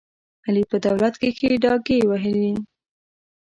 [0.45, 2.53] علي په دولت کې ښې ډاکې ووهلې.